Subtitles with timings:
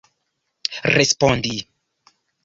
[0.97, 1.55] respondi